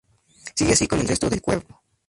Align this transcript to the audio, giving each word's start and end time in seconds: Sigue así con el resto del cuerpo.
Sigue 0.55 0.73
así 0.73 0.87
con 0.87 0.99
el 0.99 1.07
resto 1.07 1.29
del 1.29 1.43
cuerpo. 1.43 1.79